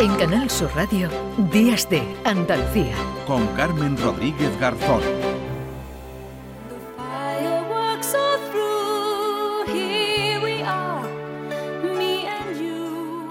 En 0.00 0.14
Canal 0.16 0.48
Sur 0.48 0.70
Radio, 0.76 1.08
Días 1.50 1.88
de 1.90 2.00
Andalucía. 2.24 2.94
Con 3.26 3.44
Carmen 3.56 3.96
Rodríguez 3.98 4.56
Garzón. 4.60 5.02
Fireworks 6.96 8.14
are 8.14 8.38
through, 8.52 9.66
here 9.66 10.40
we 10.40 10.62
are, 10.62 11.02
me 11.98 12.28
and 12.28 12.56
you, 12.60 13.28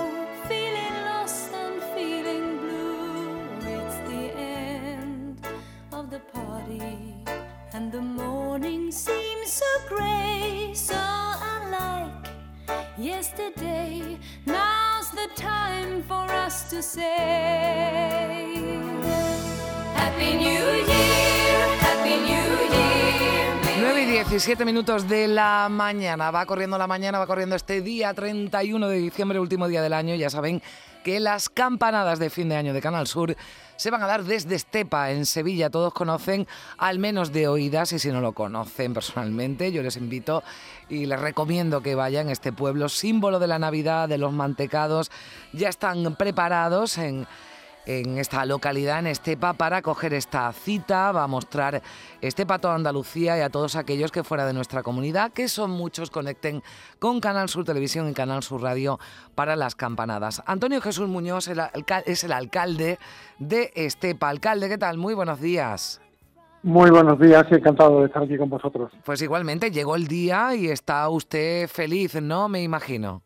feeling 0.49 1.05
lost 1.05 1.53
and 1.53 1.81
feeling 1.95 2.59
blue. 2.59 3.39
It's 3.61 3.95
the 4.09 4.37
end 4.37 5.39
of 5.93 6.09
the 6.09 6.19
party, 6.19 7.15
and 7.71 7.93
the 7.93 8.01
morning 8.01 8.91
seems 8.91 9.53
so 9.53 9.65
grey, 9.87 10.73
so 10.73 10.97
unlike 11.63 12.27
yesterday. 12.97 14.19
Time 15.37 16.03
for 16.07 16.27
us 16.31 16.69
to 16.69 16.81
say, 16.81 17.05
Happy 19.95 20.33
New 20.33 20.65
Year, 20.89 21.59
Happy 21.79 22.15
New 22.25 22.49
Year. 22.73 23.55
may 23.63 23.81
9 23.81 24.01
y 24.01 24.05
17 24.05 24.65
minutos 24.65 25.07
de 25.07 25.27
la 25.27 25.67
mañana. 25.69 26.31
Va 26.31 26.45
corriendo 26.45 26.77
la 26.77 26.87
mañana, 26.87 27.19
va 27.19 27.27
corriendo 27.27 27.55
este 27.55 27.81
día 27.81 28.13
31 28.13 28.89
de 28.89 28.97
diciembre, 28.97 29.39
último 29.39 29.67
día 29.67 29.81
del 29.81 29.93
año. 29.93 30.15
Ya 30.15 30.29
saben 30.29 30.61
que 31.07 31.21
las 31.21 31.47
campanadas 31.47 32.19
de 32.19 32.29
fin 32.29 32.49
de 32.49 32.57
año 32.57 32.73
de 32.73 32.81
Canal 32.81 33.07
Sur 33.07 33.37
se 33.77 33.91
van 33.91 34.03
a 34.03 34.07
dar 34.07 34.25
desde 34.25 34.55
Estepa, 34.55 35.11
en 35.11 35.25
Sevilla. 35.25 35.69
Todos 35.69 35.93
conocen, 35.93 36.45
al 36.77 36.99
menos 36.99 37.31
de 37.31 37.47
oídas, 37.47 37.93
y 37.93 37.99
si 37.99 38.11
no 38.11 38.19
lo 38.19 38.33
conocen 38.33 38.93
personalmente, 38.93 39.71
yo 39.71 39.81
les 39.81 39.95
invito 39.95 40.43
y 40.89 41.05
les 41.05 41.17
recomiendo 41.17 41.81
que 41.81 41.95
vayan 41.95 42.27
a 42.27 42.33
este 42.33 42.51
pueblo, 42.51 42.89
símbolo 42.89 43.39
de 43.39 43.47
la 43.47 43.57
Navidad, 43.57 44.09
de 44.09 44.17
los 44.17 44.33
mantecados. 44.33 45.09
Ya 45.53 45.69
están 45.69 46.13
preparados 46.15 46.97
en 46.97 47.25
en 47.87 48.17
esta 48.17 48.45
localidad, 48.45 48.99
en 48.99 49.07
Estepa, 49.07 49.53
para 49.53 49.81
coger 49.81 50.13
esta 50.13 50.51
cita. 50.51 51.11
Va 51.13 51.23
a 51.23 51.27
mostrar 51.27 51.81
Estepa 52.21 52.55
a 52.55 52.59
toda 52.59 52.75
Andalucía 52.75 53.37
y 53.37 53.41
a 53.41 53.49
todos 53.49 53.77
aquellos 53.77 54.11
que 54.11 54.23
fuera 54.23 54.45
de 54.45 54.53
nuestra 54.53 54.83
comunidad, 54.83 55.31
que 55.31 55.47
son 55.47 55.71
muchos, 55.71 56.11
conecten 56.11 56.61
con 56.99 57.21
Canal 57.21 57.47
Sur 57.47 57.63
Televisión 57.63 58.09
y 58.09 58.13
Canal 58.13 58.43
Sur 58.43 58.61
Radio 58.61 58.99
para 59.35 59.55
las 59.55 59.75
campanadas. 59.75 60.43
Antonio 60.45 60.81
Jesús 60.81 61.07
Muñoz 61.07 61.47
es 62.05 62.23
el 62.23 62.31
alcalde 62.33 62.99
de 63.39 63.71
Estepa. 63.73 64.29
Alcalde, 64.29 64.67
¿qué 64.67 64.77
tal? 64.77 64.97
Muy 64.97 65.13
buenos 65.13 65.39
días. 65.39 66.01
Muy 66.63 66.89
buenos 66.89 67.17
días 67.19 67.45
encantado 67.49 68.01
de 68.01 68.07
estar 68.07 68.23
aquí 68.23 68.37
con 68.37 68.49
vosotros. 68.49 68.91
Pues 69.05 69.21
igualmente 69.21 69.71
llegó 69.71 69.95
el 69.95 70.07
día 70.07 70.53
y 70.55 70.67
está 70.67 71.07
usted 71.07 71.67
feliz, 71.69 72.21
¿no? 72.21 72.49
Me 72.49 72.61
imagino. 72.61 73.21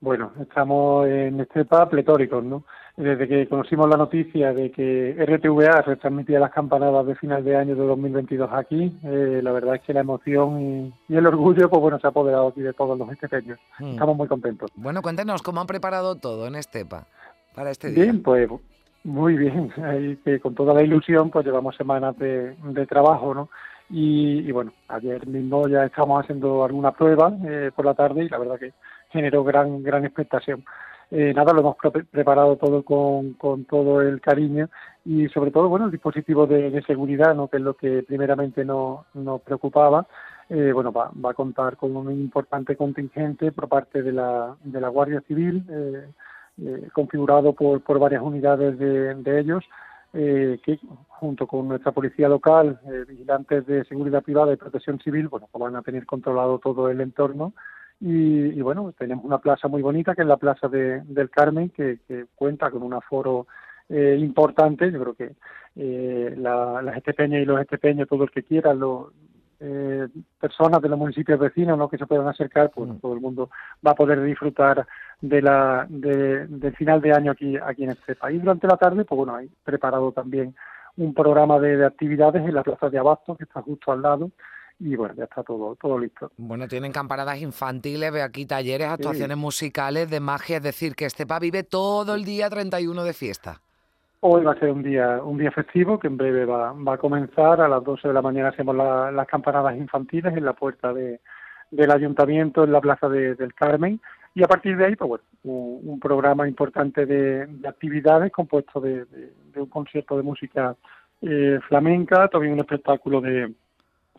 Bueno, 0.00 0.32
estamos 0.40 1.06
en 1.06 1.40
Estepa 1.40 1.88
pletóricos, 1.90 2.42
¿no? 2.42 2.64
Desde 2.96 3.26
que 3.26 3.48
conocimos 3.48 3.88
la 3.88 3.96
noticia 3.96 4.52
de 4.52 4.70
que 4.70 5.16
RTVA 5.18 5.82
retransmitía 5.82 6.38
las 6.38 6.52
campanadas 6.52 7.04
de 7.06 7.16
final 7.16 7.42
de 7.42 7.56
año 7.56 7.74
de 7.74 7.84
2022 7.84 8.48
aquí, 8.52 8.96
eh, 9.02 9.40
la 9.42 9.50
verdad 9.50 9.74
es 9.74 9.80
que 9.82 9.92
la 9.92 10.00
emoción 10.00 10.60
y, 10.60 10.94
y 11.08 11.16
el 11.16 11.26
orgullo, 11.26 11.68
pues 11.68 11.82
bueno, 11.82 11.98
se 11.98 12.06
ha 12.06 12.10
apoderado 12.10 12.48
aquí 12.48 12.60
de 12.60 12.72
todos 12.72 12.96
los 12.96 13.10
estepeños. 13.10 13.58
Mm. 13.80 13.94
Estamos 13.94 14.16
muy 14.16 14.28
contentos. 14.28 14.70
Bueno, 14.76 15.02
cuéntenos 15.02 15.42
cómo 15.42 15.60
han 15.60 15.66
preparado 15.66 16.14
todo 16.14 16.46
en 16.46 16.54
Estepa 16.54 17.08
para 17.52 17.72
este 17.72 17.90
día. 17.90 18.04
Bien, 18.04 18.22
pues 18.22 18.48
muy 19.02 19.36
bien. 19.36 19.72
Ahí 19.82 20.16
que 20.24 20.38
con 20.38 20.54
toda 20.54 20.72
la 20.72 20.82
ilusión, 20.82 21.30
pues 21.30 21.44
llevamos 21.44 21.74
semanas 21.76 22.16
de, 22.18 22.54
de 22.54 22.86
trabajo, 22.86 23.34
¿no? 23.34 23.48
Y, 23.90 24.38
y 24.38 24.52
bueno, 24.52 24.72
ayer 24.86 25.26
mismo 25.26 25.66
ya 25.68 25.84
estamos 25.84 26.22
haciendo 26.22 26.64
alguna 26.64 26.92
prueba 26.92 27.32
eh, 27.44 27.72
por 27.74 27.84
la 27.84 27.94
tarde 27.94 28.24
y 28.24 28.28
la 28.28 28.38
verdad 28.38 28.58
que 28.58 28.72
generó 29.10 29.42
gran 29.42 29.82
gran 29.82 30.04
expectación. 30.04 30.64
Eh, 31.10 31.32
nada, 31.34 31.52
lo 31.52 31.60
hemos 31.60 31.76
pre- 31.76 32.04
preparado 32.04 32.56
todo 32.56 32.82
con, 32.82 33.34
con 33.34 33.64
todo 33.66 34.00
el 34.00 34.20
cariño 34.20 34.68
y 35.04 35.28
sobre 35.28 35.50
todo, 35.50 35.68
bueno, 35.68 35.86
el 35.86 35.90
dispositivo 35.92 36.46
de, 36.46 36.82
seguridad, 36.86 37.34
¿no? 37.34 37.48
que 37.48 37.58
es 37.58 37.62
lo 37.62 37.74
que 37.74 38.02
primeramente 38.02 38.64
no- 38.64 39.06
nos 39.14 39.40
preocupaba. 39.42 40.06
Eh, 40.48 40.72
bueno, 40.72 40.92
va, 40.92 41.10
va 41.24 41.30
a 41.30 41.34
contar 41.34 41.76
con 41.76 41.96
un 41.96 42.10
importante 42.12 42.76
contingente 42.76 43.52
por 43.52 43.68
parte 43.68 44.02
de 44.02 44.12
la, 44.12 44.54
de 44.62 44.80
la 44.80 44.88
Guardia 44.88 45.20
Civil, 45.22 45.64
eh, 45.70 46.06
eh, 46.62 46.88
configurado 46.92 47.52
por, 47.54 47.80
por 47.82 47.98
varias 47.98 48.22
unidades 48.22 48.78
de, 48.78 49.14
de 49.14 49.40
ellos, 49.40 49.64
eh, 50.12 50.58
que 50.64 50.78
junto 51.08 51.46
con 51.46 51.66
nuestra 51.68 51.92
policía 51.92 52.28
local, 52.28 52.78
eh, 52.86 53.04
vigilantes 53.08 53.66
de 53.66 53.84
seguridad 53.84 54.22
privada 54.22 54.52
y 54.52 54.56
protección 54.56 55.00
civil, 55.00 55.28
bueno, 55.28 55.48
pues 55.50 55.60
van 55.62 55.76
a 55.76 55.82
tener 55.82 56.06
controlado 56.06 56.58
todo 56.58 56.88
el 56.90 57.00
entorno. 57.00 57.52
Y, 58.06 58.58
y 58.58 58.60
bueno, 58.60 58.92
tenemos 58.98 59.24
una 59.24 59.38
plaza 59.38 59.66
muy 59.66 59.80
bonita, 59.80 60.14
que 60.14 60.20
es 60.22 60.28
la 60.28 60.36
Plaza 60.36 60.68
de- 60.68 61.00
del 61.04 61.30
Carmen, 61.30 61.70
que, 61.70 62.00
que 62.06 62.26
cuenta 62.34 62.70
con 62.70 62.82
un 62.82 62.92
aforo 62.92 63.46
eh, 63.88 64.16
importante. 64.20 64.92
Yo 64.92 65.00
creo 65.00 65.14
que 65.14 65.34
eh, 65.76 66.34
la- 66.36 66.82
las 66.82 66.96
estepeñas 66.98 67.40
y 67.40 67.46
los 67.46 67.58
estepeños, 67.60 68.06
todo 68.06 68.24
el 68.24 68.30
que 68.30 68.42
quiera, 68.42 68.74
los, 68.74 69.08
eh, 69.60 70.06
personas 70.38 70.82
de 70.82 70.88
los 70.90 70.98
municipios 70.98 71.38
vecinos 71.40 71.78
¿no? 71.78 71.88
que 71.88 71.96
se 71.96 72.04
puedan 72.06 72.28
acercar, 72.28 72.70
pues 72.74 72.90
Mm. 72.90 72.96
todo 72.98 73.14
el 73.14 73.20
mundo 73.20 73.48
va 73.86 73.92
a 73.92 73.94
poder 73.94 74.22
disfrutar 74.22 74.86
de 75.22 75.40
la 75.40 75.86
de- 75.88 76.46
del 76.46 76.76
final 76.76 77.00
de 77.00 77.12
año 77.12 77.32
aquí 77.32 77.56
aquí 77.56 77.84
en 77.84 77.90
este 77.90 78.16
país. 78.16 78.38
Durante 78.42 78.66
la 78.66 78.76
tarde, 78.76 79.04
pues 79.06 79.16
bueno, 79.16 79.34
hay 79.34 79.48
preparado 79.64 80.12
también 80.12 80.54
un 80.98 81.14
programa 81.14 81.58
de, 81.58 81.78
de 81.78 81.86
actividades 81.86 82.44
en 82.46 82.54
la 82.54 82.62
plaza 82.62 82.90
de 82.90 82.98
Abasto, 82.98 83.34
que 83.34 83.44
está 83.44 83.62
justo 83.62 83.90
al 83.92 84.02
lado, 84.02 84.30
y 84.80 84.96
bueno, 84.96 85.14
ya 85.16 85.24
está 85.24 85.42
todo 85.42 85.76
todo 85.76 85.98
listo. 85.98 86.30
Bueno, 86.36 86.66
tienen 86.68 86.92
campanadas 86.92 87.40
infantiles, 87.40 88.12
veo 88.12 88.24
aquí 88.24 88.44
talleres, 88.46 88.88
actuaciones 88.88 89.36
musicales, 89.36 90.10
de 90.10 90.20
magia, 90.20 90.56
es 90.58 90.62
decir, 90.62 90.94
que 90.94 91.04
Estepa 91.06 91.38
vive 91.38 91.62
todo 91.62 92.14
el 92.14 92.24
día 92.24 92.50
31 92.50 93.04
de 93.04 93.12
fiesta. 93.12 93.60
Hoy 94.20 94.42
va 94.42 94.52
a 94.52 94.58
ser 94.58 94.70
un 94.70 94.82
día 94.82 95.20
un 95.22 95.36
día 95.38 95.50
festivo 95.50 95.98
que 95.98 96.06
en 96.06 96.16
breve 96.16 96.44
va, 96.46 96.72
va 96.72 96.94
a 96.94 96.98
comenzar. 96.98 97.60
A 97.60 97.68
las 97.68 97.84
12 97.84 98.08
de 98.08 98.14
la 98.14 98.22
mañana 98.22 98.48
hacemos 98.48 98.74
la- 98.74 99.10
las 99.12 99.26
campanadas 99.26 99.76
infantiles 99.76 100.34
en 100.36 100.44
la 100.44 100.54
puerta 100.54 100.92
de, 100.94 101.20
del 101.70 101.90
ayuntamiento 101.90 102.64
en 102.64 102.72
la 102.72 102.80
plaza 102.80 103.08
de- 103.08 103.34
del 103.34 103.52
Carmen. 103.54 104.00
Y 104.34 104.42
a 104.42 104.48
partir 104.48 104.76
de 104.76 104.86
ahí, 104.86 104.96
pues 104.96 105.08
bueno, 105.08 105.24
un, 105.44 105.80
un 105.84 106.00
programa 106.00 106.48
importante 106.48 107.04
de, 107.06 107.46
de 107.46 107.68
actividades 107.68 108.32
compuesto 108.32 108.80
de 108.80 109.06
un 109.56 109.66
concierto 109.66 110.16
de 110.16 110.22
música 110.22 110.74
eh, 111.22 111.60
flamenca, 111.68 112.26
también 112.28 112.54
un 112.54 112.60
espectáculo 112.60 113.20
de, 113.20 113.52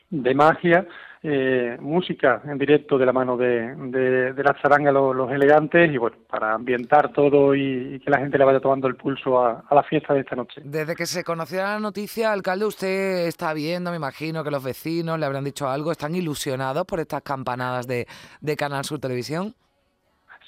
de 0.09 0.33
magia, 0.33 0.88
eh, 1.23 1.77
música 1.79 2.41
en 2.45 2.57
directo 2.59 2.99
de 2.99 3.05
la 3.05 3.11
mano 3.11 3.35
de, 3.35 3.75
de, 3.75 4.33
de 4.33 4.43
la 4.43 4.55
charanga 4.61 4.91
los, 4.91 5.16
los 5.16 5.31
elegantes 5.31 5.91
y 5.91 5.97
bueno, 5.97 6.17
para 6.29 6.53
ambientar 6.53 7.11
todo 7.11 7.55
y, 7.55 7.95
y 7.95 7.99
que 7.99 8.11
la 8.11 8.19
gente 8.19 8.38
le 8.38 8.45
vaya 8.45 8.59
tomando 8.59 8.88
el 8.88 8.95
pulso 8.95 9.44
a, 9.44 9.63
a 9.67 9.75
la 9.75 9.81
fiesta 9.81 10.13
de 10.13 10.19
esta 10.19 10.35
noche. 10.35 10.61
Desde 10.63 10.95
que 10.95 11.07
se 11.07 11.23
conociera 11.23 11.73
la 11.73 11.79
noticia, 11.79 12.31
alcalde, 12.31 12.65
usted 12.65 13.25
está 13.27 13.53
viendo, 13.53 13.89
me 13.89 13.97
imagino 13.97 14.44
que 14.44 14.51
los 14.51 14.63
vecinos 14.63 15.19
le 15.19 15.25
habrán 15.25 15.44
dicho 15.44 15.67
algo, 15.67 15.91
están 15.91 16.13
ilusionados 16.13 16.85
por 16.85 16.99
estas 16.99 17.23
campanadas 17.23 17.88
de, 17.88 18.05
de 18.41 18.55
Canal 18.55 18.83
Sur 18.83 18.99
Televisión. 18.99 19.55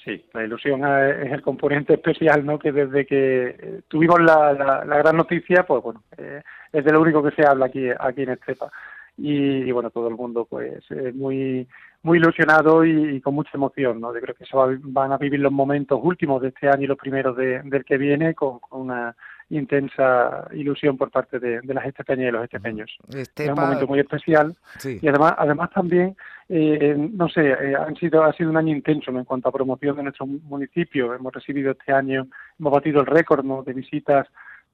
Sí, 0.04 0.24
la 0.32 0.44
ilusión 0.44 0.86
es 0.86 1.32
el 1.32 1.42
componente 1.42 1.94
especial, 1.94 2.46
¿no? 2.46 2.58
Que 2.58 2.70
desde 2.70 3.04
que 3.04 3.48
eh, 3.48 3.80
tuvimos 3.88 4.20
la, 4.20 4.52
la, 4.52 4.84
la 4.84 4.96
gran 4.98 5.16
noticia, 5.16 5.64
pues 5.64 5.82
bueno, 5.82 6.02
eh, 6.16 6.40
es 6.72 6.84
de 6.84 6.92
lo 6.92 7.00
único 7.00 7.22
que 7.22 7.32
se 7.32 7.44
habla 7.44 7.66
aquí 7.66 7.88
aquí 7.98 8.22
en 8.22 8.30
Estepa. 8.30 8.70
Y, 9.18 9.34
y, 9.68 9.72
bueno, 9.72 9.90
todo 9.90 10.08
el 10.08 10.14
mundo 10.14 10.46
pues 10.48 10.82
eh, 10.90 11.12
muy 11.12 11.66
muy 12.02 12.18
ilusionado 12.18 12.84
y, 12.84 13.16
y, 13.16 13.20
con 13.20 13.34
mucha 13.34 13.50
emoción, 13.54 14.00
¿no? 14.00 14.14
Yo 14.14 14.20
creo 14.20 14.34
que 14.36 14.46
se 14.46 14.56
va, 14.56 14.68
van 14.80 15.12
a 15.12 15.18
vivir 15.18 15.40
los 15.40 15.50
momentos 15.50 15.98
últimos 16.00 16.40
de 16.40 16.48
este 16.48 16.68
año 16.68 16.84
y 16.84 16.86
los 16.86 16.96
primeros 16.96 17.36
de, 17.36 17.60
del 17.64 17.84
que 17.84 17.98
viene 17.98 18.34
con, 18.34 18.60
con 18.60 18.82
una 18.82 19.16
intensa 19.50 20.46
ilusión 20.52 20.96
por 20.96 21.10
parte 21.10 21.38
de, 21.38 21.60
de 21.62 21.74
las 21.74 21.86
estepeñas 21.86 22.28
y 22.28 22.32
los 22.32 22.44
estepeños. 22.44 22.96
Estepa... 23.08 23.52
Es 23.52 23.58
un 23.58 23.64
momento 23.64 23.86
muy 23.86 24.00
especial 24.00 24.54
sí. 24.78 24.98
y 25.00 25.08
además 25.08 25.34
además 25.38 25.70
también 25.70 26.16
eh, 26.48 26.94
no 26.96 27.28
sé 27.28 27.48
eh, 27.48 27.74
han 27.74 27.96
sido 27.96 28.24
ha 28.24 28.32
sido 28.34 28.50
un 28.50 28.58
año 28.58 28.74
intenso 28.74 29.10
¿no? 29.10 29.20
en 29.20 29.24
cuanto 29.24 29.48
a 29.48 29.52
promoción 29.52 29.96
de 29.96 30.02
nuestro 30.02 30.26
municipio 30.26 31.14
hemos 31.14 31.32
recibido 31.32 31.72
este 31.72 31.92
año 31.92 32.26
hemos 32.58 32.72
batido 32.72 33.00
el 33.00 33.06
récord 33.06 33.44
¿no? 33.44 33.62
de 33.62 33.72
visitas 33.72 34.26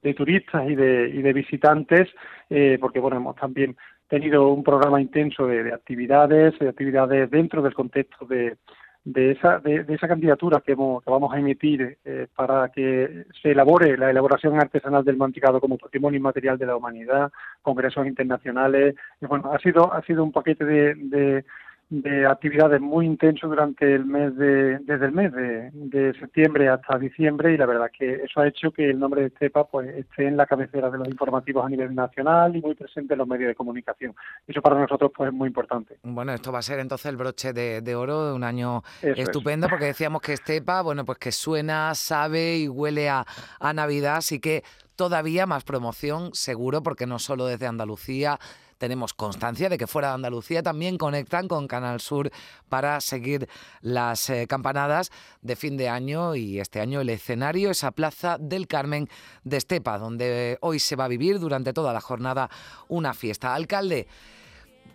de 0.03 0.13
turistas 0.13 0.69
y 0.69 0.75
de 0.75 1.09
y 1.09 1.21
de 1.21 1.33
visitantes 1.33 2.09
eh, 2.49 2.77
porque 2.79 2.99
bueno 2.99 3.17
hemos 3.17 3.35
también 3.37 3.77
tenido 4.07 4.49
un 4.49 4.63
programa 4.63 5.01
intenso 5.01 5.47
de, 5.47 5.63
de 5.63 5.73
actividades 5.73 6.57
de 6.59 6.69
actividades 6.69 7.29
dentro 7.29 7.61
del 7.61 7.73
contexto 7.73 8.25
de 8.25 8.57
de 9.05 9.31
esa 9.31 9.59
de, 9.59 9.83
de 9.83 9.93
esa 9.93 10.07
candidatura 10.07 10.61
que, 10.65 10.71
hemos, 10.71 11.03
que, 11.03 11.11
vamos 11.11 11.31
a 11.31 11.37
emitir 11.37 11.99
eh, 12.03 12.27
para 12.35 12.69
que 12.69 13.25
se 13.39 13.51
elabore 13.51 13.97
la 13.97 14.09
elaboración 14.09 14.59
artesanal 14.59 15.05
del 15.05 15.15
mantecado 15.15 15.61
como 15.61 15.77
patrimonio 15.77 16.17
inmaterial 16.17 16.57
de 16.57 16.65
la 16.65 16.75
humanidad, 16.75 17.31
congresos 17.61 18.07
internacionales, 18.07 18.95
y 19.21 19.27
bueno, 19.27 19.51
ha 19.53 19.59
sido 19.59 19.93
ha 19.93 20.01
sido 20.01 20.23
un 20.23 20.31
paquete 20.31 20.65
de, 20.65 20.95
de, 20.95 21.45
de 21.89 22.25
actividades 22.25 22.81
muy 22.81 23.05
intensos 23.05 23.47
durante 23.47 23.93
el 23.93 24.05
mes 24.05 24.35
de, 24.35 24.79
desde 24.79 25.05
el 25.05 25.11
mes 25.11 25.31
de, 25.31 25.69
de, 25.71 26.13
septiembre 26.19 26.67
hasta 26.67 26.97
diciembre 26.97 27.53
y 27.53 27.57
la 27.57 27.67
verdad 27.67 27.91
que 27.95 28.23
eso 28.23 28.41
ha 28.41 28.47
hecho 28.47 28.71
que 28.71 28.89
el 28.89 28.99
nombre 28.99 29.21
de 29.21 29.27
Estepa 29.27 29.67
pues 29.67 29.95
esté 29.95 30.27
en 30.27 30.35
la 30.35 30.47
cabecera 30.47 30.89
de 30.89 30.97
los 30.97 31.07
informativos 31.07 31.63
a 31.63 31.69
nivel 31.69 31.93
nacional 31.93 32.55
y 32.55 32.61
muy 32.61 32.73
presente 32.73 33.13
en 33.13 33.19
los 33.19 33.27
medios 33.27 33.49
de 33.49 33.55
comunicación. 33.55 34.15
Eso 34.47 34.61
para 34.61 34.79
nosotros 34.79 35.11
pues 35.15 35.29
es 35.29 35.33
muy 35.33 35.47
importante. 35.47 35.99
Bueno, 36.01 36.33
esto 36.33 36.51
va 36.51 36.59
a 36.59 36.63
ser 36.63 36.79
entonces 36.79 37.05
el 37.05 37.17
broche 37.17 37.53
de, 37.53 37.81
de 37.81 37.95
oro 37.95 38.29
de 38.29 38.33
un 38.33 38.43
año 38.43 38.81
eso 39.03 39.21
estupendo 39.21 39.67
es. 39.67 39.69
porque 39.69 39.85
decíamos 39.85 40.21
que 40.21 40.33
Estepa, 40.33 40.81
bueno, 40.81 41.05
pues 41.05 41.19
que 41.19 41.31
suena, 41.31 41.93
sabe 41.93 42.57
y 42.57 42.67
huele 42.67 43.09
a, 43.09 43.25
a 43.59 43.73
Navidad, 43.73 44.17
así 44.17 44.39
que 44.39 44.63
todavía 44.95 45.45
más 45.45 45.63
promoción 45.63 46.33
seguro 46.33 46.81
porque 46.81 47.05
no 47.05 47.19
solo 47.19 47.45
desde 47.45 47.67
Andalucía 47.67 48.39
tenemos 48.85 49.15
constancia 49.15 49.67
de 49.67 49.79
que 49.79 49.87
fuera 49.87 50.09
de 50.09 50.13
Andalucía 50.13 50.61
también 50.61 50.99
conectan 50.99 51.47
con 51.47 51.67
Canal 51.67 51.99
Sur 52.01 52.29
para 52.69 53.01
seguir 53.01 53.49
las 53.81 54.29
eh, 54.29 54.45
campanadas 54.47 55.11
de 55.41 55.55
fin 55.55 55.75
de 55.75 55.89
año 55.89 56.35
y 56.35 56.59
este 56.59 56.81
año 56.81 57.01
el 57.01 57.09
escenario 57.09 57.71
esa 57.71 57.89
Plaza 57.89 58.37
del 58.39 58.67
Carmen 58.67 59.09
de 59.43 59.57
Estepa, 59.57 59.97
donde 59.97 60.59
hoy 60.61 60.77
se 60.77 60.95
va 60.95 61.05
a 61.05 61.07
vivir 61.07 61.39
durante 61.39 61.73
toda 61.73 61.93
la 61.93 61.99
jornada 61.99 62.51
una 62.87 63.15
fiesta. 63.15 63.55
Alcalde, 63.55 64.05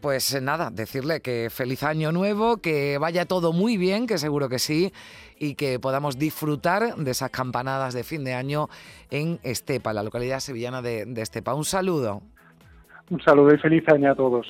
pues 0.01 0.41
nada, 0.41 0.71
decirle 0.71 1.21
que 1.21 1.51
feliz 1.51 1.83
año 1.83 2.13
nuevo, 2.13 2.59
que 2.59 2.97
vaya 2.99 3.27
todo 3.27 3.53
muy 3.53 3.77
bien, 3.77 4.07
que 4.07 4.19
seguro 4.19 4.49
que 4.49 4.61
sí, 4.61 4.93
y 5.37 5.57
que 5.57 5.81
podamos 5.81 6.17
disfrutar 6.17 6.95
de 6.95 7.11
esas 7.11 7.31
campanadas 7.31 7.93
de 7.93 8.05
fin 8.05 8.23
de 8.23 8.35
año 8.35 8.69
en 9.11 9.41
Estepa, 9.43 9.93
la 9.93 10.05
localidad 10.05 10.39
sevillana 10.39 10.81
de, 10.81 11.07
de 11.07 11.23
Estepa. 11.23 11.55
Un 11.55 11.65
saludo. 11.65 12.23
Un 13.11 13.21
saludo 13.23 13.53
y 13.55 13.59
feliz 13.59 13.87
año 13.89 14.12
a 14.12 14.15
todos. 14.15 14.47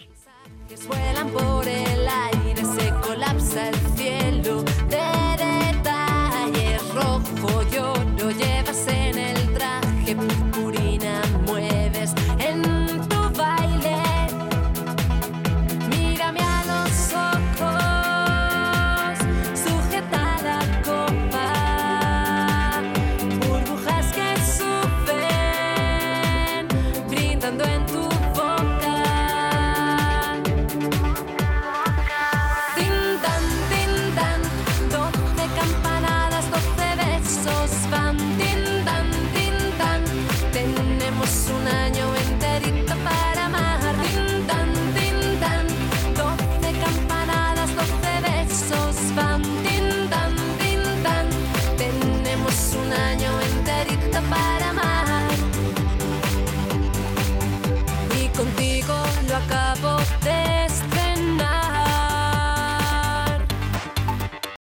на 52.90 53.14
нем. 53.14 53.29